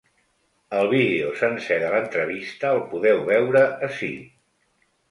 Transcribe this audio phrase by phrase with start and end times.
[0.77, 4.15] El vídeo sencer de l’entrevista, el podeu veure ací.